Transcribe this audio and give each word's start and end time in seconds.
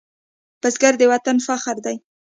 بزګر 0.61 0.93
د 0.99 1.03
وطن 1.11 1.37
فخر 1.47 1.77
دی 1.85 1.95